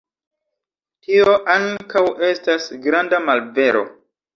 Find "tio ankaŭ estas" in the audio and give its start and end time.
1.09-2.69